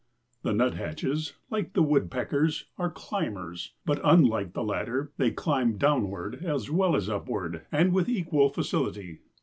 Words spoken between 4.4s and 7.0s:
the latter they climb downward as well